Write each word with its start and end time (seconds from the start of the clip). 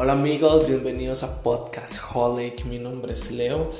Hola 0.00 0.12
amigos, 0.12 0.68
bienvenidos 0.68 1.24
a 1.24 1.42
Podcast 1.42 1.98
Holic. 2.14 2.64
Mi 2.66 2.78
nombre 2.78 3.14
es 3.14 3.32
Leo. 3.32 3.72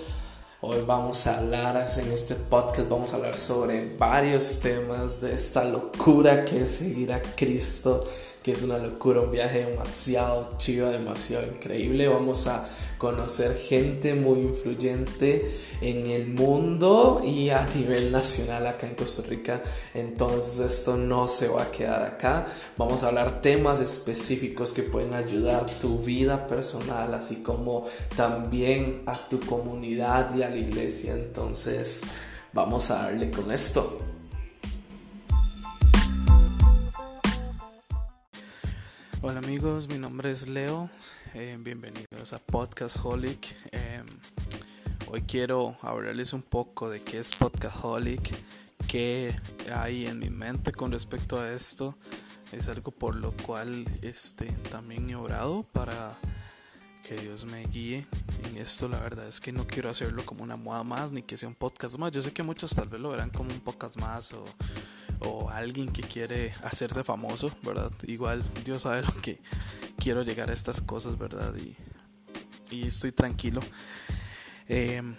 Hoy 0.60 0.78
vamos 0.84 1.24
a 1.28 1.38
hablar 1.38 1.88
en 1.96 2.10
este 2.10 2.34
podcast, 2.34 2.88
vamos 2.88 3.12
a 3.12 3.16
hablar 3.18 3.36
sobre 3.36 3.94
varios 3.96 4.58
temas 4.58 5.20
de 5.20 5.36
esta 5.36 5.62
locura 5.62 6.44
que 6.44 6.62
es 6.62 6.70
seguir 6.70 7.12
a 7.12 7.22
Cristo 7.22 8.02
es 8.50 8.62
una 8.62 8.78
locura, 8.78 9.20
un 9.20 9.30
viaje 9.30 9.64
demasiado 9.64 10.50
chido, 10.58 10.90
demasiado 10.90 11.46
increíble. 11.46 12.08
Vamos 12.08 12.46
a 12.46 12.64
conocer 12.98 13.56
gente 13.56 14.14
muy 14.14 14.40
influyente 14.40 15.50
en 15.80 16.06
el 16.06 16.28
mundo 16.28 17.20
y 17.24 17.50
a 17.50 17.66
nivel 17.74 18.10
nacional 18.10 18.66
acá 18.66 18.86
en 18.86 18.94
Costa 18.94 19.22
Rica. 19.28 19.62
Entonces 19.94 20.60
esto 20.60 20.96
no 20.96 21.28
se 21.28 21.48
va 21.48 21.64
a 21.64 21.70
quedar 21.70 22.02
acá. 22.02 22.46
Vamos 22.76 23.02
a 23.02 23.08
hablar 23.08 23.40
temas 23.40 23.80
específicos 23.80 24.72
que 24.72 24.82
pueden 24.82 25.14
ayudar 25.14 25.66
tu 25.78 25.98
vida 25.98 26.46
personal, 26.46 27.14
así 27.14 27.42
como 27.42 27.86
también 28.16 29.02
a 29.06 29.16
tu 29.28 29.40
comunidad 29.40 30.34
y 30.34 30.42
a 30.42 30.50
la 30.50 30.56
iglesia. 30.56 31.12
Entonces 31.14 32.02
vamos 32.52 32.90
a 32.90 33.02
darle 33.02 33.30
con 33.30 33.52
esto. 33.52 34.17
Hola 39.20 39.40
amigos, 39.40 39.88
mi 39.88 39.98
nombre 39.98 40.30
es 40.30 40.46
Leo, 40.46 40.88
eh, 41.34 41.56
bienvenidos 41.58 42.32
a 42.32 42.38
Podcast 42.38 42.98
Holic. 43.02 43.52
Eh, 43.72 44.04
hoy 45.08 45.22
quiero 45.22 45.76
hablarles 45.82 46.32
un 46.32 46.42
poco 46.42 46.88
de 46.88 47.02
qué 47.02 47.18
es 47.18 47.34
Podcast 47.34 47.78
Holic, 47.82 48.32
qué 48.86 49.34
hay 49.74 50.06
en 50.06 50.20
mi 50.20 50.30
mente 50.30 50.70
con 50.70 50.92
respecto 50.92 51.40
a 51.40 51.50
esto. 51.50 51.96
Es 52.52 52.68
algo 52.68 52.92
por 52.92 53.16
lo 53.16 53.32
cual 53.32 53.86
este, 54.02 54.46
también 54.70 55.10
he 55.10 55.16
orado 55.16 55.64
para 55.64 56.16
que 57.02 57.16
Dios 57.16 57.44
me 57.44 57.66
guíe 57.66 58.06
en 58.44 58.56
esto. 58.56 58.86
La 58.86 59.00
verdad 59.00 59.26
es 59.26 59.40
que 59.40 59.50
no 59.50 59.66
quiero 59.66 59.90
hacerlo 59.90 60.24
como 60.24 60.44
una 60.44 60.56
moda 60.56 60.84
más 60.84 61.10
ni 61.10 61.22
que 61.22 61.36
sea 61.36 61.48
un 61.48 61.56
podcast 61.56 61.98
más. 61.98 62.12
Yo 62.12 62.22
sé 62.22 62.32
que 62.32 62.44
muchos 62.44 62.70
tal 62.70 62.86
vez 62.86 63.00
lo 63.00 63.10
verán 63.10 63.30
como 63.30 63.50
un 63.50 63.60
podcast 63.60 63.96
más 63.96 64.32
o 64.32 64.44
o 65.20 65.50
alguien 65.50 65.88
que 65.92 66.02
quiere 66.02 66.54
hacerse 66.62 67.04
famoso, 67.04 67.50
¿verdad? 67.62 67.92
Igual 68.04 68.42
Dios 68.64 68.82
sabe 68.82 69.02
lo 69.02 69.14
que 69.20 69.40
quiero 69.98 70.22
llegar 70.22 70.50
a 70.50 70.52
estas 70.52 70.80
cosas, 70.80 71.18
¿verdad? 71.18 71.54
Y, 71.56 71.76
estoy 72.86 73.12
tranquilo. 73.12 73.60
Em, 74.66 75.14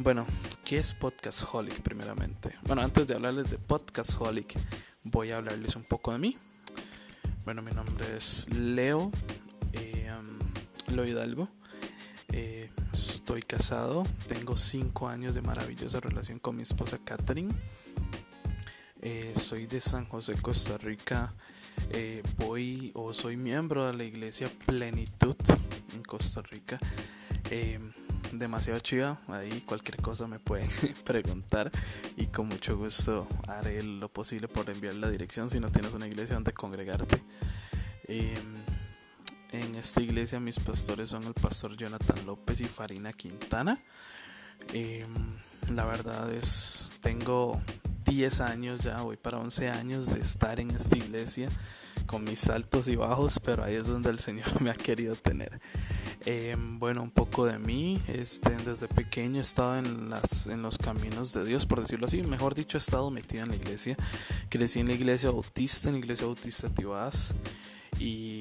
bueno, 0.00 0.26
¿qué 0.64 0.78
es 0.78 0.94
Podcast 0.94 1.44
Holic 1.50 1.80
primeramente? 1.80 2.56
Bueno, 2.62 2.82
antes 2.82 3.06
de 3.06 3.14
hablarles 3.14 3.50
de 3.50 3.58
Podcast 3.58 4.20
Holic, 4.20 4.58
voy 5.04 5.30
a 5.30 5.36
hablarles 5.36 5.76
un 5.76 5.84
poco 5.84 6.12
de 6.12 6.18
mí. 6.18 6.36
Bueno, 7.44 7.62
mi 7.62 7.70
nombre 7.70 8.16
es 8.16 8.48
Leo, 8.52 9.10
eh, 9.72 10.10
Hidalgo. 10.88 11.48
Eh, 12.32 12.70
estoy 12.92 13.42
casado, 13.42 14.04
tengo 14.26 14.56
5 14.56 15.08
años 15.08 15.34
de 15.34 15.42
maravillosa 15.42 16.00
relación 16.00 16.38
con 16.38 16.56
mi 16.56 16.62
esposa 16.62 16.98
Catherine. 17.04 17.54
Eh, 19.00 19.32
soy 19.36 19.66
de 19.66 19.80
San 19.80 20.06
José, 20.06 20.34
Costa 20.42 20.76
Rica. 20.76 21.32
Eh, 21.90 22.22
voy 22.36 22.90
o 22.94 23.12
soy 23.12 23.36
miembro 23.36 23.86
de 23.86 23.94
la 23.94 24.02
iglesia 24.02 24.50
Plenitud 24.66 25.36
en 25.94 26.02
Costa 26.02 26.42
Rica. 26.42 26.78
Eh, 27.50 27.78
demasiado 28.32 28.80
chida, 28.80 29.20
ahí 29.28 29.62
cualquier 29.64 29.98
cosa 30.02 30.26
me 30.26 30.40
pueden 30.40 30.68
preguntar 31.04 31.70
y 32.16 32.26
con 32.26 32.48
mucho 32.48 32.76
gusto 32.76 33.26
haré 33.46 33.82
lo 33.82 34.08
posible 34.08 34.48
por 34.48 34.68
enviar 34.68 34.94
la 34.94 35.08
dirección 35.08 35.48
si 35.48 35.60
no 35.60 35.70
tienes 35.70 35.94
una 35.94 36.08
iglesia 36.08 36.34
donde 36.34 36.52
congregarte. 36.52 37.22
en 38.08 39.74
esta 39.76 40.02
iglesia 40.02 40.40
mis 40.40 40.58
pastores 40.58 41.08
son 41.08 41.24
el 41.24 41.34
pastor 41.34 41.76
Jonathan 41.76 42.26
López 42.26 42.60
y 42.60 42.64
Farina 42.64 43.12
Quintana. 43.12 43.78
la 45.72 45.84
verdad 45.86 46.30
es, 46.34 46.92
tengo 47.00 47.62
10 48.08 48.40
años 48.40 48.82
ya, 48.82 49.02
voy 49.02 49.16
para 49.16 49.38
11 49.38 49.68
años 49.68 50.06
de 50.06 50.20
estar 50.20 50.58
en 50.60 50.70
esta 50.70 50.96
iglesia 50.96 51.50
con 52.06 52.24
mis 52.24 52.48
altos 52.48 52.88
y 52.88 52.96
bajos, 52.96 53.38
pero 53.38 53.64
ahí 53.64 53.74
es 53.74 53.86
donde 53.86 54.08
el 54.08 54.18
Señor 54.18 54.60
me 54.62 54.70
ha 54.70 54.74
querido 54.74 55.14
tener. 55.14 55.60
Em, 56.24 56.78
bueno, 56.78 57.02
un 57.02 57.10
poco 57.10 57.44
de 57.44 57.58
mí, 57.58 58.00
este, 58.08 58.56
desde 58.64 58.88
pequeño 58.88 59.36
he 59.36 59.40
estado 59.40 59.76
en, 59.76 60.08
las, 60.08 60.46
en 60.46 60.62
los 60.62 60.78
caminos 60.78 61.34
de 61.34 61.44
Dios, 61.44 61.66
por 61.66 61.82
decirlo 61.82 62.06
así, 62.06 62.22
mejor 62.22 62.54
dicho, 62.54 62.78
he 62.78 62.80
estado 62.80 63.10
metido 63.10 63.42
en 63.42 63.50
la 63.50 63.56
iglesia. 63.56 63.96
Crecí 64.48 64.80
en 64.80 64.88
la 64.88 64.94
iglesia 64.94 65.30
bautista, 65.30 65.90
en 65.90 65.96
la 65.96 65.98
iglesia 65.98 66.26
bautista 66.26 66.70
Tibás, 66.70 67.34
y 67.98 68.40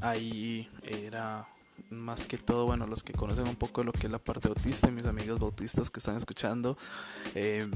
ahí 0.00 0.68
era 0.82 1.46
más 1.90 2.26
que 2.26 2.38
todo, 2.38 2.64
bueno, 2.64 2.86
los 2.86 3.02
que 3.02 3.12
conocen 3.12 3.46
un 3.46 3.56
poco 3.56 3.82
de 3.82 3.86
lo 3.86 3.92
que 3.92 4.06
es 4.06 4.12
la 4.12 4.18
parte 4.18 4.48
bautista, 4.48 4.90
mis 4.90 5.06
amigos 5.06 5.38
bautistas 5.38 5.90
que 5.90 6.00
están 6.00 6.16
escuchando, 6.16 6.78
eh, 7.34 7.68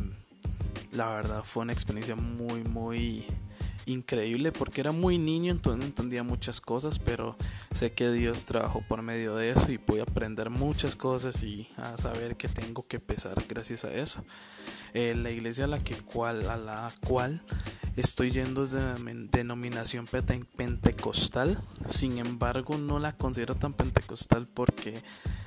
la 0.92 1.08
verdad 1.08 1.42
fue 1.44 1.62
una 1.62 1.72
experiencia 1.72 2.16
muy, 2.16 2.64
muy 2.64 3.24
increíble 3.88 4.52
porque 4.52 4.80
era 4.80 4.92
muy 4.92 5.18
niño, 5.18 5.50
entonces 5.50 5.78
no 5.78 5.86
entendía 5.86 6.22
muchas 6.22 6.60
cosas, 6.60 6.98
pero 6.98 7.36
sé 7.74 7.92
que 7.92 8.10
Dios 8.10 8.44
trabajó 8.44 8.82
por 8.86 9.02
medio 9.02 9.34
de 9.36 9.50
eso 9.50 9.72
y 9.72 9.78
pude 9.78 10.02
aprender 10.02 10.50
muchas 10.50 10.94
cosas 10.94 11.42
y 11.42 11.68
a 11.76 11.96
saber 11.96 12.36
que 12.36 12.48
tengo 12.48 12.86
que 12.86 13.00
pesar 13.00 13.42
gracias 13.48 13.84
a 13.84 13.92
eso. 13.92 14.22
Eh, 14.94 15.14
la 15.14 15.30
iglesia 15.30 15.64
a 15.64 15.68
la, 15.68 15.78
que 15.78 15.96
cual, 15.96 16.48
a 16.48 16.56
la 16.56 16.90
cual 17.06 17.42
estoy 17.96 18.30
yendo 18.30 18.64
es 18.64 18.72
de 18.72 18.80
denominación 19.30 20.06
pentecostal, 20.06 21.60
sin 21.86 22.18
embargo 22.18 22.78
no 22.78 22.98
la 22.98 23.16
considero 23.16 23.54
tan 23.54 23.72
pentecostal 23.72 24.46
porque 24.46 25.02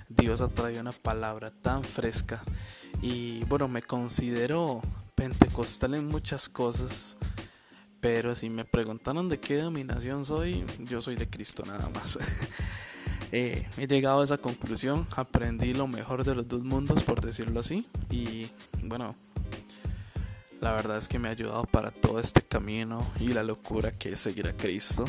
Dios 0.09 0.41
ha 0.41 0.49
traído 0.49 0.81
una 0.81 0.91
palabra 0.91 1.51
tan 1.51 1.83
fresca 1.83 2.43
y 3.01 3.43
bueno, 3.45 3.67
me 3.67 3.81
considero 3.81 4.81
pentecostal 5.15 5.95
en 5.95 6.07
muchas 6.07 6.49
cosas, 6.49 7.17
pero 7.99 8.35
si 8.35 8.49
me 8.49 8.65
preguntaron 8.65 9.29
de 9.29 9.39
qué 9.39 9.57
dominación 9.57 10.25
soy, 10.25 10.65
yo 10.79 11.01
soy 11.01 11.15
de 11.15 11.29
Cristo 11.29 11.63
nada 11.65 11.89
más. 11.89 12.17
Eh, 13.33 13.65
he 13.77 13.87
llegado 13.87 14.19
a 14.19 14.23
esa 14.25 14.39
conclusión, 14.39 15.07
aprendí 15.15 15.73
lo 15.73 15.87
mejor 15.87 16.25
de 16.25 16.35
los 16.35 16.49
dos 16.49 16.65
mundos, 16.65 17.01
por 17.01 17.21
decirlo 17.21 17.61
así, 17.61 17.87
y 18.09 18.49
bueno, 18.83 19.15
la 20.59 20.73
verdad 20.73 20.97
es 20.97 21.07
que 21.07 21.17
me 21.17 21.29
ha 21.29 21.31
ayudado 21.31 21.63
para 21.63 21.91
todo 21.91 22.19
este 22.19 22.41
camino 22.41 23.09
y 23.21 23.29
la 23.29 23.41
locura 23.41 23.93
que 23.93 24.11
es 24.11 24.19
seguir 24.19 24.47
a 24.47 24.53
Cristo. 24.57 25.05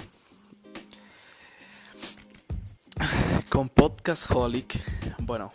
Con 3.49 3.69
Podcast 3.69 4.31
Holic, 4.31 4.81
bueno, 5.19 5.53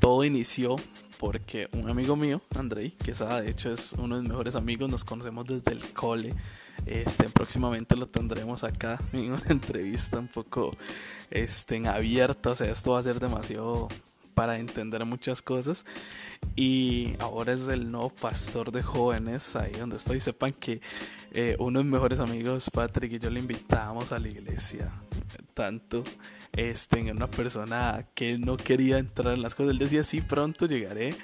todo 0.00 0.24
inició 0.24 0.76
porque 1.22 1.68
un 1.74 1.88
amigo 1.88 2.16
mío, 2.16 2.42
Andrei, 2.56 2.90
que 2.90 3.12
de 3.12 3.48
hecho 3.48 3.70
es 3.70 3.92
uno 3.92 4.16
de 4.16 4.22
mis 4.22 4.30
mejores 4.30 4.56
amigos, 4.56 4.90
nos 4.90 5.04
conocemos 5.04 5.46
desde 5.46 5.70
el 5.70 5.92
cole. 5.92 6.34
Este, 6.84 7.28
próximamente 7.28 7.94
lo 7.94 8.08
tendremos 8.08 8.64
acá 8.64 8.98
en 9.12 9.34
una 9.34 9.42
entrevista 9.48 10.18
un 10.18 10.26
poco 10.26 10.72
este, 11.30 11.86
abierta, 11.86 12.50
o 12.50 12.56
sea, 12.56 12.68
esto 12.68 12.90
va 12.90 12.98
a 12.98 13.04
ser 13.04 13.20
demasiado 13.20 13.86
para 14.34 14.58
entender 14.58 15.04
muchas 15.04 15.42
cosas 15.42 15.84
y 16.56 17.14
ahora 17.18 17.52
es 17.52 17.68
el 17.68 17.90
nuevo 17.90 18.10
pastor 18.10 18.72
de 18.72 18.82
jóvenes 18.82 19.56
ahí 19.56 19.72
donde 19.72 19.96
estoy 19.96 20.20
sepan 20.20 20.52
que 20.52 20.80
eh, 21.32 21.56
uno 21.58 21.78
de 21.78 21.84
mis 21.84 21.92
mejores 21.92 22.20
amigos 22.20 22.70
Patrick 22.70 23.12
y 23.12 23.18
yo 23.18 23.30
le 23.30 23.40
invitamos 23.40 24.12
a 24.12 24.18
la 24.18 24.28
iglesia 24.28 24.92
tanto 25.54 26.04
este, 26.52 27.00
en 27.00 27.16
una 27.16 27.30
persona 27.30 28.06
que 28.14 28.38
no 28.38 28.56
quería 28.56 28.98
entrar 28.98 29.34
en 29.34 29.42
las 29.42 29.54
cosas. 29.54 29.72
Él 29.72 29.78
decía, 29.78 30.04
sí, 30.04 30.20
pronto 30.20 30.66
llegaré, 30.66 31.14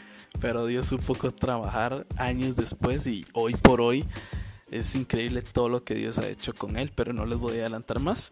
pero 0.41 0.67
Dios 0.67 0.87
supo 0.87 1.15
trabajar 1.33 2.07
años 2.17 2.57
después 2.57 3.07
y 3.07 3.25
hoy 3.33 3.55
por 3.55 3.81
hoy 3.81 4.05
es 4.71 4.95
increíble 4.95 5.43
todo 5.43 5.69
lo 5.69 5.83
que 5.83 5.95
Dios 5.95 6.19
ha 6.19 6.29
hecho 6.29 6.55
con 6.55 6.77
él, 6.77 6.93
pero 6.95 7.13
no 7.13 7.25
les 7.25 7.39
voy 7.39 7.59
a 7.59 7.61
adelantar 7.63 8.01
más. 8.01 8.31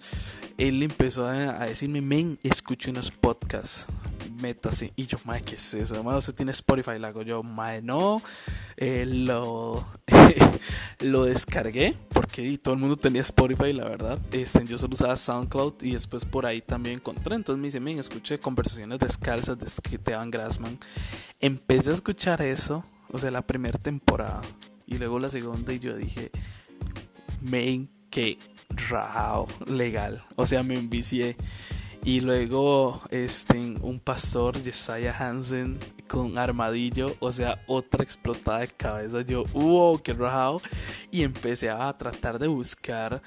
Él 0.59 0.83
empezó 0.83 1.27
a, 1.27 1.67
decirme, 1.67 2.01
men, 2.03 2.39
escucho 2.43 2.91
unos 2.91 3.11
podcasts 3.11 3.87
métase. 4.41 4.93
Y 4.97 5.07
yo, 5.07 5.19
mae, 5.25 5.43
¿qué 5.43 5.57
es 5.57 5.75
eso? 5.75 6.03
Mae, 6.03 6.17
usted 6.17 6.35
tiene 6.35 6.53
Spotify. 6.53 6.99
Le 6.99 7.07
hago 7.07 7.23
yo, 7.23 7.43
mae, 7.43 7.83
no. 7.83 8.23
Eh, 8.77 9.05
lo, 9.07 9.87
lo 11.01 11.25
descargué 11.25 11.97
porque 12.11 12.59
todo 12.59 12.75
el 12.75 12.81
mundo 12.81 12.97
tenía 12.97 13.23
Spotify, 13.23 13.73
la 13.73 13.85
verdad. 13.85 14.19
Este, 14.33 14.65
yo 14.65 14.79
solo 14.79 14.95
usaba 14.95 15.17
SoundCloud 15.17 15.83
y 15.83 15.93
después 15.93 16.25
por 16.25 16.47
ahí 16.47 16.61
también 16.61 16.97
encontré. 16.97 17.35
Entonces 17.35 17.61
me 17.61 17.69
dice, 17.69 17.81
men, 17.81 17.99
escuché 17.99 18.39
conversaciones 18.39 18.99
descalzas 18.99 19.59
de 19.59 19.67
Esteban 19.67 20.31
Grassman. 20.31 20.79
Empecé 21.41 21.91
a 21.91 21.95
escuchar 21.95 22.43
eso, 22.43 22.85
o 23.11 23.19
sea, 23.19 23.31
la 23.31 23.43
primera 23.43 23.79
temporada. 23.79 24.43
Y 24.87 24.99
luego 24.99 25.19
la 25.19 25.29
segunda 25.29 25.73
y 25.73 25.79
yo 25.79 25.97
dije, 25.97 26.31
men, 27.41 27.89
qué 28.11 28.39
rao, 28.89 29.49
legal. 29.67 30.25
O 30.37 30.47
sea, 30.47 30.63
me 30.63 30.75
envicié. 30.75 31.37
Y 32.07 32.21
luego 32.21 33.03
este, 33.11 33.59
un 33.59 33.99
pastor, 33.99 34.65
Josiah 34.65 35.13
Hansen, 35.19 35.81
con 36.07 36.39
armadillo, 36.39 37.17
o 37.19 37.33
sea, 37.33 37.65
otra 37.67 38.05
explotada 38.05 38.61
de 38.61 38.69
cabeza. 38.69 39.23
Yo, 39.23 39.43
wow, 39.47 40.01
qué 40.01 40.13
rajado. 40.13 40.63
Y 41.11 41.25
empecé 41.25 41.69
a 41.69 41.93
tratar 41.97 42.39
de 42.39 42.47
buscar 42.47 43.21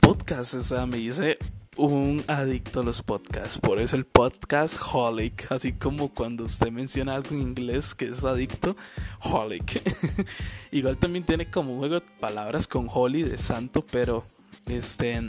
podcasts, 0.00 0.54
o 0.54 0.62
sea, 0.62 0.86
me 0.86 0.96
hice 0.96 1.36
un 1.76 2.24
adicto 2.26 2.80
a 2.80 2.82
los 2.82 3.02
podcasts, 3.02 3.58
por 3.58 3.78
eso 3.78 3.96
el 3.96 4.06
podcast 4.06 4.78
holic, 4.92 5.52
así 5.52 5.74
como 5.74 6.08
cuando 6.12 6.44
usted 6.44 6.70
menciona 6.70 7.14
algo 7.14 7.34
en 7.34 7.42
inglés 7.42 7.94
que 7.94 8.06
es 8.06 8.24
adicto, 8.24 8.76
holic. 9.20 9.82
Igual 10.72 10.96
también 10.96 11.26
tiene 11.26 11.50
como 11.50 11.76
juego 11.76 11.96
de 11.96 12.06
palabras 12.18 12.66
con 12.66 12.88
holy 12.90 13.24
de 13.24 13.36
santo, 13.36 13.84
pero 13.84 14.24
este 14.66 15.20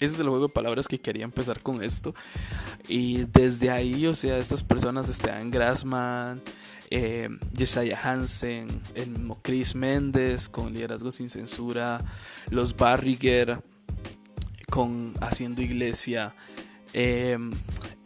ese 0.00 0.14
es 0.14 0.20
el 0.20 0.28
juego 0.28 0.48
de 0.48 0.52
palabras 0.52 0.86
que 0.88 1.00
quería 1.00 1.24
empezar 1.24 1.60
con 1.62 1.82
esto. 1.82 2.14
Y 2.88 3.24
desde 3.24 3.70
ahí, 3.70 4.06
o 4.06 4.14
sea, 4.14 4.38
estas 4.38 4.62
personas, 4.62 5.08
Esteban 5.08 5.50
Grassman, 5.50 6.42
eh, 6.90 7.28
Hansen, 8.02 8.80
el 8.94 9.14
Chris 9.42 9.74
Méndez 9.74 10.48
con 10.48 10.72
Liderazgo 10.72 11.10
sin 11.10 11.28
Censura, 11.28 12.02
los 12.50 12.76
Barriger 12.76 13.62
con 14.70 15.14
Haciendo 15.20 15.62
Iglesia, 15.62 16.34
eh, 16.92 17.38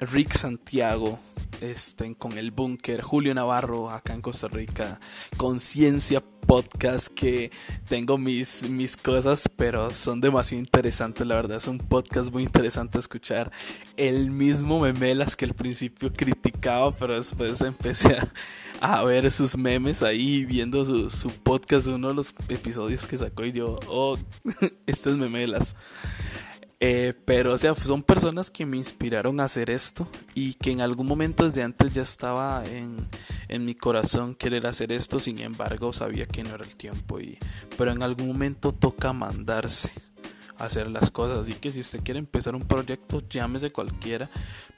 Rick 0.01 0.33
Santiago 0.33 1.19
este, 1.61 2.15
con 2.17 2.39
el 2.39 2.51
búnker, 2.51 3.03
Julio 3.03 3.35
Navarro 3.35 3.91
acá 3.91 4.15
en 4.15 4.21
Costa 4.21 4.49
Rica, 4.49 4.99
Conciencia 5.37 6.23
Podcast 6.53 7.09
que 7.09 7.51
tengo 7.89 8.19
mis, 8.19 8.69
mis 8.69 8.95
cosas, 8.95 9.49
pero 9.57 9.91
son 9.91 10.21
demasiado 10.21 10.61
interesantes, 10.61 11.27
la 11.27 11.37
verdad, 11.37 11.57
es 11.57 11.67
un 11.67 11.79
podcast 11.79 12.31
muy 12.31 12.43
interesante 12.43 12.99
escuchar. 12.99 13.51
El 13.97 14.31
mismo 14.31 14.79
Memelas 14.79 15.35
que 15.35 15.47
al 15.47 15.55
principio 15.55 16.13
criticaba, 16.13 16.95
pero 16.95 17.15
después 17.15 17.59
empecé 17.63 18.19
a, 18.83 19.03
ver 19.03 19.31
sus 19.31 19.57
memes 19.57 20.03
ahí, 20.03 20.45
viendo 20.45 20.85
su, 21.09 21.31
podcast, 21.43 21.87
uno 21.87 22.09
de 22.09 22.15
los 22.17 22.35
episodios 22.51 23.07
que 23.07 23.17
sacó 23.17 23.47
y 23.47 23.53
yo, 23.53 23.81
oh, 23.89 24.19
este 24.87 25.09
es 25.09 25.17
Memelas. 25.17 25.75
Eh, 26.85 27.15
pero, 27.25 27.53
o 27.53 27.59
sea, 27.59 27.77
son 27.77 28.03
personas 28.03 28.51
que 28.51 28.67
me 28.67 28.77
inspiraron 28.77 29.39
a 29.39 29.45
hacer 29.45 29.71
esto 29.71 30.09
y 30.35 30.55
que 30.55 30.73
en 30.73 30.81
algún 30.81 31.07
momento 31.07 31.45
desde 31.45 31.63
antes 31.63 31.93
ya 31.93 32.03
estaba 32.03 32.65
en, 32.67 33.09
en 33.47 33.65
mi 33.65 33.77
corazón 33.77 34.35
querer 34.35 34.67
hacer 34.67 34.91
esto, 34.91 35.21
sin 35.21 35.39
embargo 35.39 35.93
sabía 35.93 36.27
que 36.27 36.43
no 36.43 36.57
era 36.57 36.65
el 36.65 36.75
tiempo. 36.75 37.21
Y, 37.21 37.39
pero 37.79 37.93
en 37.93 38.03
algún 38.03 38.27
momento 38.27 38.73
toca 38.73 39.13
mandarse 39.13 39.93
a 40.59 40.65
hacer 40.65 40.91
las 40.91 41.13
cosas. 41.13 41.39
Así 41.39 41.55
que 41.55 41.71
si 41.71 41.79
usted 41.79 42.01
quiere 42.03 42.19
empezar 42.19 42.57
un 42.57 42.67
proyecto, 42.67 43.23
llámese 43.31 43.71
cualquiera, 43.71 44.29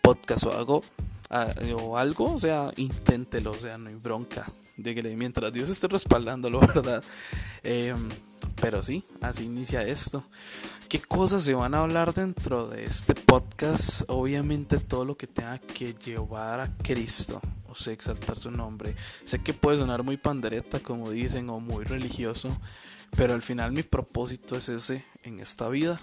podcast 0.02 0.44
o 0.44 0.52
algo, 0.52 0.82
o 1.30 1.98
algo, 1.98 2.34
o 2.34 2.38
sea, 2.38 2.70
inténtelo, 2.76 3.52
o 3.52 3.58
sea, 3.58 3.78
no 3.78 3.88
hay 3.88 3.94
bronca. 3.94 4.46
De 4.76 4.94
mientras 5.16 5.52
Dios 5.52 5.68
esté 5.68 5.86
respaldándolo, 5.86 6.60
¿verdad? 6.74 7.02
Eh, 7.62 7.94
pero 8.60 8.82
sí, 8.82 9.04
así 9.20 9.44
inicia 9.44 9.82
esto. 9.82 10.24
¿Qué 10.88 11.00
cosas 11.00 11.42
se 11.42 11.54
van 11.54 11.74
a 11.74 11.80
hablar 11.80 12.12
dentro 12.14 12.68
de 12.68 12.84
este 12.84 13.14
podcast? 13.14 14.02
Obviamente 14.08 14.78
todo 14.78 15.04
lo 15.04 15.16
que 15.16 15.26
tenga 15.26 15.58
que 15.58 15.94
llevar 15.94 16.60
a 16.60 16.70
Cristo, 16.82 17.40
o 17.68 17.74
sea, 17.74 17.92
exaltar 17.92 18.36
su 18.36 18.50
nombre. 18.50 18.94
Sé 19.24 19.42
que 19.42 19.54
puede 19.54 19.78
sonar 19.78 20.02
muy 20.02 20.16
pandereta, 20.16 20.80
como 20.80 21.10
dicen, 21.10 21.48
o 21.50 21.60
muy 21.60 21.84
religioso, 21.84 22.56
pero 23.16 23.34
al 23.34 23.42
final 23.42 23.72
mi 23.72 23.82
propósito 23.82 24.56
es 24.56 24.68
ese 24.68 25.04
en 25.22 25.40
esta 25.40 25.68
vida. 25.68 26.00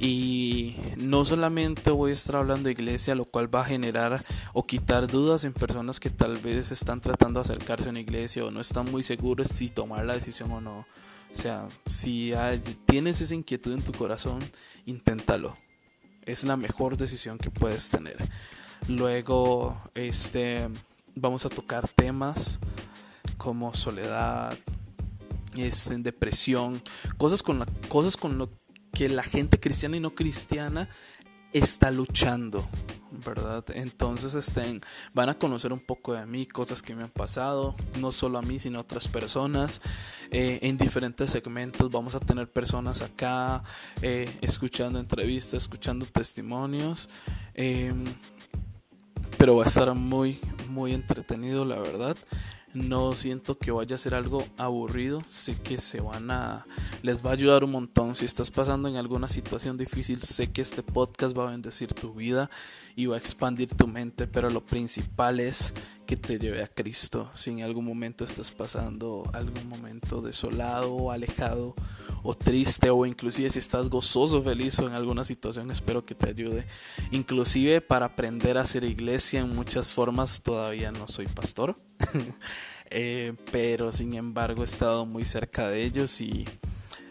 Y 0.00 0.76
no 0.96 1.26
solamente 1.26 1.90
voy 1.90 2.10
a 2.10 2.14
estar 2.14 2.36
hablando 2.36 2.64
de 2.64 2.72
iglesia, 2.72 3.14
lo 3.14 3.26
cual 3.26 3.54
va 3.54 3.60
a 3.60 3.66
generar 3.66 4.24
o 4.54 4.66
quitar 4.66 5.06
dudas 5.06 5.44
en 5.44 5.52
personas 5.52 6.00
que 6.00 6.08
tal 6.08 6.38
vez 6.38 6.72
están 6.72 7.02
tratando 7.02 7.38
de 7.38 7.42
acercarse 7.42 7.88
a 7.88 7.90
una 7.90 8.00
iglesia 8.00 8.46
o 8.46 8.50
no 8.50 8.62
están 8.62 8.90
muy 8.90 9.02
seguros 9.02 9.48
si 9.48 9.68
tomar 9.68 10.06
la 10.06 10.14
decisión 10.14 10.50
o 10.52 10.60
no. 10.62 10.86
O 11.30 11.34
sea, 11.34 11.68
si 11.84 12.32
tienes 12.86 13.20
esa 13.20 13.34
inquietud 13.34 13.74
en 13.74 13.82
tu 13.82 13.92
corazón, 13.92 14.40
inténtalo. 14.86 15.54
Es 16.24 16.44
la 16.44 16.56
mejor 16.56 16.96
decisión 16.96 17.36
que 17.36 17.50
puedes 17.50 17.90
tener. 17.90 18.16
Luego, 18.88 19.78
este, 19.94 20.66
vamos 21.14 21.44
a 21.44 21.50
tocar 21.50 21.88
temas 21.88 22.58
como 23.36 23.74
soledad, 23.74 24.56
este, 25.56 25.98
depresión, 25.98 26.82
cosas 27.18 27.42
con, 27.42 27.58
la, 27.58 27.66
cosas 27.88 28.16
con 28.16 28.38
lo 28.38 28.48
que 28.92 29.08
la 29.08 29.22
gente 29.22 29.58
cristiana 29.60 29.96
y 29.96 30.00
no 30.00 30.14
cristiana 30.14 30.88
está 31.52 31.90
luchando. 31.90 32.68
¿verdad? 33.10 33.64
Entonces 33.74 34.34
estén, 34.34 34.80
van 35.14 35.28
a 35.28 35.34
conocer 35.34 35.72
un 35.72 35.80
poco 35.80 36.14
de 36.14 36.26
mí, 36.26 36.46
cosas 36.46 36.82
que 36.82 36.94
me 36.94 37.02
han 37.02 37.10
pasado, 37.10 37.74
no 37.98 38.12
solo 38.12 38.38
a 38.38 38.42
mí, 38.42 38.58
sino 38.58 38.78
a 38.78 38.82
otras 38.82 39.08
personas. 39.08 39.82
Eh, 40.30 40.60
en 40.62 40.76
diferentes 40.76 41.30
segmentos 41.30 41.90
vamos 41.90 42.14
a 42.14 42.20
tener 42.20 42.48
personas 42.48 43.02
acá 43.02 43.62
eh, 44.02 44.32
escuchando 44.40 44.98
entrevistas, 44.98 45.62
escuchando 45.62 46.06
testimonios. 46.06 47.08
Em, 47.54 48.04
pero 49.40 49.56
va 49.56 49.64
a 49.64 49.68
estar 49.68 49.94
muy, 49.94 50.38
muy 50.68 50.92
entretenido, 50.92 51.64
la 51.64 51.78
verdad. 51.78 52.14
No 52.74 53.14
siento 53.14 53.56
que 53.56 53.70
vaya 53.70 53.94
a 53.94 53.98
ser 53.98 54.14
algo 54.14 54.44
aburrido, 54.58 55.22
sé 55.26 55.56
que 55.56 55.78
se 55.78 56.02
van 56.02 56.30
a 56.30 56.66
les 57.00 57.24
va 57.24 57.30
a 57.30 57.32
ayudar 57.32 57.64
un 57.64 57.70
montón 57.70 58.14
si 58.14 58.26
estás 58.26 58.50
pasando 58.50 58.86
en 58.90 58.96
alguna 58.96 59.28
situación 59.28 59.78
difícil, 59.78 60.20
sé 60.20 60.52
que 60.52 60.60
este 60.60 60.82
podcast 60.82 61.34
va 61.36 61.48
a 61.48 61.52
bendecir 61.52 61.94
tu 61.94 62.12
vida 62.12 62.50
y 62.96 63.06
va 63.06 63.14
a 63.14 63.18
expandir 63.18 63.74
tu 63.74 63.88
mente, 63.88 64.26
pero 64.26 64.50
lo 64.50 64.60
principal 64.60 65.40
es 65.40 65.72
que 66.10 66.16
te 66.16 66.40
lleve 66.40 66.60
a 66.60 66.66
Cristo. 66.66 67.30
Si 67.34 67.50
en 67.50 67.62
algún 67.62 67.84
momento 67.84 68.24
estás 68.24 68.50
pasando 68.50 69.30
algún 69.32 69.68
momento 69.68 70.20
desolado 70.20 70.92
o 70.92 71.12
alejado 71.12 71.72
o 72.24 72.34
triste 72.34 72.90
o 72.90 73.06
inclusive 73.06 73.48
si 73.48 73.60
estás 73.60 73.88
gozoso, 73.88 74.42
feliz 74.42 74.76
o 74.80 74.88
en 74.88 74.94
alguna 74.94 75.22
situación, 75.22 75.70
espero 75.70 76.04
que 76.04 76.16
te 76.16 76.28
ayude. 76.28 76.66
Inclusive 77.12 77.80
para 77.80 78.06
aprender 78.06 78.58
a 78.58 78.62
hacer 78.62 78.82
iglesia 78.82 79.38
en 79.38 79.54
muchas 79.54 79.86
formas, 79.86 80.42
todavía 80.42 80.90
no 80.90 81.06
soy 81.06 81.28
pastor. 81.28 81.76
Eh, 82.92 83.34
pero 83.52 83.92
sin 83.92 84.14
embargo 84.14 84.62
he 84.62 84.64
estado 84.64 85.06
muy 85.06 85.24
cerca 85.24 85.68
de 85.68 85.84
ellos 85.84 86.20
y 86.20 86.44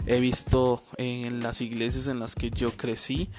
he 0.07 0.19
visto 0.19 0.83
en 0.97 1.39
las 1.39 1.61
iglesias 1.61 2.07
en 2.07 2.19
las 2.19 2.35
que 2.35 2.49
yo 2.49 2.71
crecí 2.71 3.29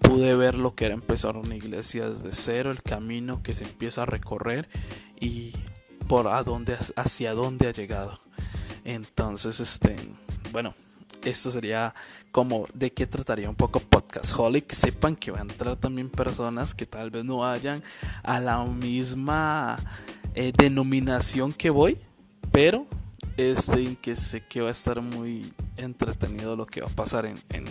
pude 0.00 0.34
ver 0.36 0.56
lo 0.56 0.74
que 0.74 0.86
era 0.86 0.94
empezar 0.94 1.36
una 1.36 1.56
iglesia 1.56 2.08
desde 2.08 2.32
cero 2.32 2.70
el 2.70 2.82
camino 2.82 3.42
que 3.42 3.54
se 3.54 3.64
empieza 3.64 4.02
a 4.02 4.06
recorrer 4.06 4.68
y 5.20 5.52
por 6.08 6.28
a 6.28 6.42
dónde 6.42 6.76
hacia 6.96 7.34
dónde 7.34 7.68
ha 7.68 7.72
llegado 7.72 8.18
entonces 8.84 9.60
este 9.60 9.96
bueno 10.52 10.74
esto 11.24 11.50
sería 11.50 11.94
como 12.32 12.66
de 12.72 12.92
qué 12.92 13.06
trataría 13.06 13.48
un 13.48 13.56
poco 13.56 13.80
Podcast 13.80 14.32
Holic. 14.38 14.72
Sepan 14.72 15.16
que 15.16 15.30
van 15.30 15.48
a 15.48 15.52
entrar 15.52 15.76
también 15.76 16.08
personas 16.08 16.74
que 16.74 16.86
tal 16.86 17.10
vez 17.10 17.24
no 17.24 17.38
vayan 17.38 17.82
a 18.22 18.40
la 18.40 18.64
misma 18.64 19.78
eh, 20.34 20.52
denominación 20.56 21.52
que 21.52 21.70
voy, 21.70 21.98
pero 22.52 22.86
este, 23.36 23.96
que 23.96 24.16
sé 24.16 24.42
que 24.42 24.60
va 24.60 24.68
a 24.68 24.72
estar 24.72 25.00
muy 25.00 25.52
entretenido 25.76 26.56
lo 26.56 26.66
que 26.66 26.80
va 26.80 26.88
a 26.88 26.94
pasar 26.94 27.26
en, 27.26 27.40
en, 27.50 27.64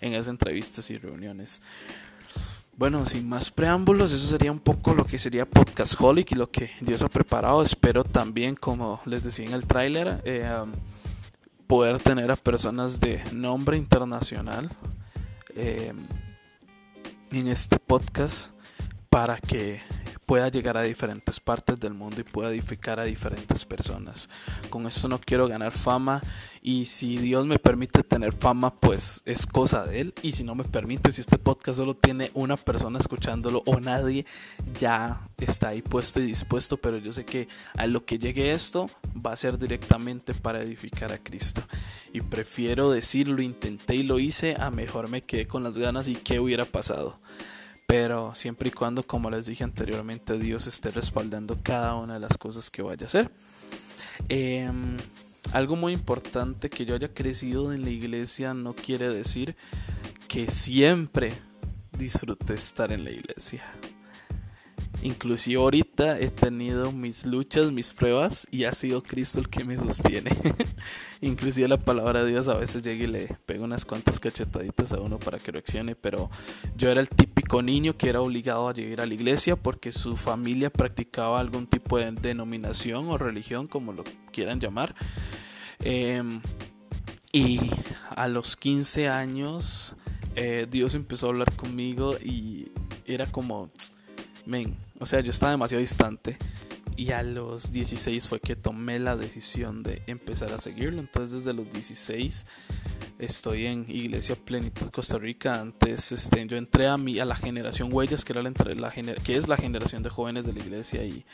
en 0.00 0.14
esas 0.14 0.28
entrevistas 0.28 0.90
y 0.90 0.96
reuniones. 0.96 1.62
Bueno, 2.76 3.04
sin 3.04 3.28
más 3.28 3.50
preámbulos, 3.50 4.12
eso 4.12 4.26
sería 4.26 4.50
un 4.50 4.58
poco 4.58 4.94
lo 4.94 5.04
que 5.04 5.18
sería 5.18 5.44
Podcast 5.44 6.00
Holic 6.00 6.32
y 6.32 6.34
lo 6.34 6.50
que 6.50 6.70
Dios 6.80 7.02
ha 7.02 7.08
preparado. 7.08 7.62
Espero 7.62 8.04
también, 8.04 8.54
como 8.54 9.02
les 9.04 9.22
decía 9.22 9.44
en 9.44 9.52
el 9.52 9.66
tráiler, 9.66 10.22
eh, 10.24 10.48
poder 11.66 11.98
tener 11.98 12.30
a 12.30 12.36
personas 12.36 12.98
de 12.98 13.22
nombre 13.32 13.76
internacional 13.76 14.70
eh, 15.54 15.92
en 17.32 17.48
este 17.48 17.78
podcast 17.78 18.52
para 19.10 19.36
que 19.36 19.82
pueda 20.30 20.48
llegar 20.48 20.76
a 20.76 20.82
diferentes 20.82 21.40
partes 21.40 21.80
del 21.80 21.92
mundo 21.92 22.20
y 22.20 22.22
pueda 22.22 22.50
edificar 22.50 23.00
a 23.00 23.02
diferentes 23.02 23.64
personas. 23.64 24.30
Con 24.68 24.86
esto 24.86 25.08
no 25.08 25.18
quiero 25.18 25.48
ganar 25.48 25.72
fama 25.72 26.22
y 26.62 26.84
si 26.84 27.16
Dios 27.16 27.46
me 27.46 27.58
permite 27.58 28.04
tener 28.04 28.32
fama, 28.32 28.72
pues 28.72 29.22
es 29.24 29.44
cosa 29.44 29.84
de 29.86 30.02
Él. 30.02 30.14
Y 30.22 30.30
si 30.30 30.44
no 30.44 30.54
me 30.54 30.62
permite, 30.62 31.10
si 31.10 31.20
este 31.20 31.36
podcast 31.36 31.78
solo 31.78 31.96
tiene 31.96 32.30
una 32.34 32.56
persona 32.56 33.00
escuchándolo 33.00 33.64
o 33.66 33.80
nadie, 33.80 34.24
ya 34.78 35.20
está 35.36 35.70
ahí 35.70 35.82
puesto 35.82 36.20
y 36.20 36.26
dispuesto. 36.26 36.76
Pero 36.76 36.98
yo 36.98 37.12
sé 37.12 37.24
que 37.24 37.48
a 37.76 37.88
lo 37.88 38.04
que 38.04 38.20
llegue 38.20 38.52
esto 38.52 38.88
va 39.26 39.32
a 39.32 39.36
ser 39.36 39.58
directamente 39.58 40.32
para 40.32 40.62
edificar 40.62 41.10
a 41.10 41.18
Cristo. 41.18 41.60
Y 42.12 42.20
prefiero 42.20 42.92
decirlo, 42.92 43.42
intenté 43.42 43.96
y 43.96 44.04
lo 44.04 44.20
hice, 44.20 44.54
a 44.60 44.70
mejor 44.70 45.08
me 45.08 45.22
quedé 45.22 45.48
con 45.48 45.64
las 45.64 45.76
ganas 45.76 46.06
y 46.06 46.14
qué 46.14 46.38
hubiera 46.38 46.66
pasado 46.66 47.18
pero 47.90 48.36
siempre 48.36 48.68
y 48.68 48.70
cuando, 48.70 49.02
como 49.02 49.30
les 49.30 49.46
dije 49.46 49.64
anteriormente, 49.64 50.38
Dios 50.38 50.68
esté 50.68 50.92
respaldando 50.92 51.58
cada 51.60 51.96
una 51.96 52.14
de 52.14 52.20
las 52.20 52.38
cosas 52.38 52.70
que 52.70 52.82
vaya 52.82 53.02
a 53.02 53.06
hacer. 53.06 53.32
Em, 54.28 54.96
algo 55.52 55.74
muy 55.74 55.92
importante 55.92 56.70
que 56.70 56.84
yo 56.84 56.94
haya 56.94 57.12
crecido 57.12 57.72
en 57.72 57.82
la 57.82 57.90
iglesia 57.90 58.54
no 58.54 58.74
quiere 58.74 59.08
decir 59.08 59.56
que 60.28 60.48
siempre 60.52 61.32
disfrute 61.98 62.54
estar 62.54 62.92
en 62.92 63.02
la 63.02 63.10
iglesia. 63.10 63.64
Inclusive 65.02 65.60
ahorita 65.60 66.18
he 66.18 66.28
tenido 66.28 66.92
mis 66.92 67.24
luchas, 67.24 67.72
mis 67.72 67.92
pruebas 67.92 68.46
y 68.50 68.64
ha 68.64 68.72
sido 68.72 69.02
Cristo 69.02 69.40
el 69.40 69.48
que 69.48 69.64
me 69.64 69.78
sostiene. 69.78 70.30
Inclusive 71.22 71.68
la 71.68 71.78
palabra 71.78 72.22
de 72.22 72.30
Dios 72.30 72.48
a 72.48 72.54
veces 72.54 72.82
llega 72.82 73.04
y 73.04 73.06
le 73.06 73.26
pega 73.46 73.64
unas 73.64 73.84
cuantas 73.84 74.20
cachetaditas 74.20 74.92
a 74.92 75.00
uno 75.00 75.18
para 75.18 75.38
que 75.38 75.52
reaccione, 75.52 75.96
pero 75.96 76.30
yo 76.76 76.90
era 76.90 77.00
el 77.00 77.08
típico 77.08 77.62
niño 77.62 77.96
que 77.96 78.10
era 78.10 78.20
obligado 78.20 78.68
a 78.68 78.74
llegar 78.74 79.00
a 79.00 79.06
la 79.06 79.14
iglesia 79.14 79.56
porque 79.56 79.90
su 79.90 80.16
familia 80.16 80.70
practicaba 80.70 81.40
algún 81.40 81.66
tipo 81.66 81.98
de 81.98 82.12
denominación 82.12 83.08
o 83.08 83.16
religión, 83.16 83.68
como 83.68 83.92
lo 83.92 84.04
quieran 84.32 84.60
llamar. 84.60 84.94
Em, 85.82 86.40
y 87.32 87.58
a 88.16 88.28
los 88.28 88.56
15 88.56 89.08
años 89.08 89.94
eh, 90.36 90.66
Dios 90.70 90.94
empezó 90.94 91.26
a 91.26 91.30
hablar 91.30 91.52
conmigo 91.56 92.16
y 92.18 92.70
era 93.06 93.26
como, 93.26 93.70
o 94.98 95.06
sea, 95.06 95.20
yo 95.20 95.30
estaba 95.30 95.52
demasiado 95.52 95.80
distante. 95.80 96.36
Y 96.96 97.12
a 97.12 97.22
los 97.22 97.72
16 97.72 98.28
fue 98.28 98.40
que 98.40 98.56
tomé 98.56 98.98
la 98.98 99.16
decisión 99.16 99.82
de 99.82 100.02
empezar 100.06 100.52
a 100.52 100.58
seguirlo. 100.58 101.00
Entonces 101.00 101.44
desde 101.44 101.54
los 101.54 101.70
16 101.70 102.46
estoy 103.18 103.66
en 103.66 103.86
Iglesia 103.88 104.36
Plenitud 104.36 104.90
Costa 104.90 105.16
Rica. 105.18 105.60
Antes 105.60 106.12
este, 106.12 106.46
yo 106.46 106.56
entré 106.56 106.88
a, 106.88 106.98
mi, 106.98 107.18
a 107.18 107.24
la 107.24 107.36
generación 107.36 107.88
Huellas, 107.92 108.24
que, 108.24 108.32
era 108.32 108.42
la, 108.42 108.52
la, 108.74 108.90
que 108.90 109.36
es 109.36 109.48
la 109.48 109.56
generación 109.56 110.02
de 110.02 110.10
jóvenes 110.10 110.44
de 110.44 110.52
la 110.52 110.58
iglesia. 110.58 111.02
Y 111.04 111.24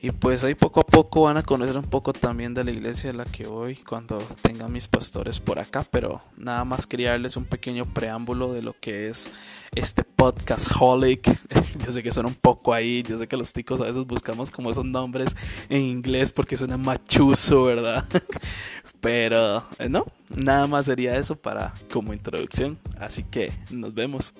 y 0.00 0.12
pues 0.12 0.44
ahí 0.44 0.54
poco 0.54 0.80
a 0.80 0.86
poco 0.86 1.22
van 1.22 1.38
a 1.38 1.42
conocer 1.42 1.76
un 1.76 1.84
poco 1.84 2.12
también 2.12 2.54
de 2.54 2.62
la 2.62 2.70
iglesia 2.70 3.10
a 3.10 3.14
la 3.14 3.24
que 3.24 3.46
voy 3.46 3.74
cuando 3.74 4.18
tenga 4.42 4.68
mis 4.68 4.86
pastores 4.86 5.40
por 5.40 5.58
acá. 5.58 5.84
Pero 5.90 6.22
nada 6.36 6.64
más 6.64 6.86
quería 6.86 7.10
darles 7.10 7.36
un 7.36 7.44
pequeño 7.44 7.84
preámbulo 7.84 8.52
de 8.52 8.62
lo 8.62 8.74
que 8.78 9.08
es 9.08 9.32
este 9.74 10.04
podcast 10.04 10.70
Holic. 10.78 11.26
Yo 11.84 11.92
sé 11.92 12.02
que 12.04 12.12
suena 12.12 12.28
un 12.28 12.36
poco 12.36 12.72
ahí, 12.72 13.02
yo 13.02 13.18
sé 13.18 13.26
que 13.26 13.36
los 13.36 13.52
ticos 13.52 13.80
a 13.80 13.84
veces 13.84 14.06
buscamos 14.06 14.50
como 14.50 14.70
esos 14.70 14.84
nombres 14.84 15.36
en 15.68 15.82
inglés 15.82 16.32
porque 16.32 16.56
suena 16.56 16.76
machuzo, 16.76 17.64
¿verdad? 17.64 18.04
Pero 19.00 19.64
eh, 19.78 19.88
no, 19.88 20.06
nada 20.34 20.66
más 20.66 20.86
sería 20.86 21.16
eso 21.16 21.36
para 21.36 21.72
como 21.92 22.12
introducción. 22.12 22.78
Así 22.98 23.24
que 23.24 23.52
nos 23.70 23.94
vemos. 23.94 24.34